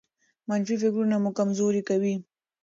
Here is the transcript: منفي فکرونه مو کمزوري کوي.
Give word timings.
منفي 0.49 0.75
فکرونه 0.81 1.15
مو 1.23 1.29
کمزوري 1.39 1.81
کوي. 1.89 2.15